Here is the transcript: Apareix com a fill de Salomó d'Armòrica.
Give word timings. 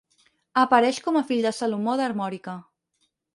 Apareix 0.61 0.99
com 1.07 1.19
a 1.19 1.23
fill 1.27 1.45
de 1.47 1.51
Salomó 1.59 1.95
d'Armòrica. 2.01 2.57